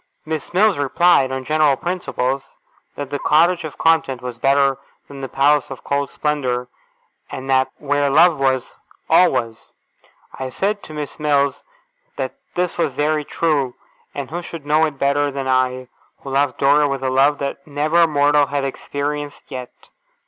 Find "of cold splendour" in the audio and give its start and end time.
5.69-6.69